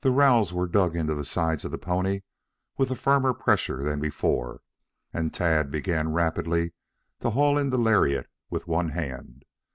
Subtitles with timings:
[0.00, 2.22] The rowels were dug into the sides of the pony
[2.78, 4.62] with a firmer pressure than before,
[5.12, 6.72] and Tad began rapidly
[7.20, 9.44] to haul in the lariat with one hand.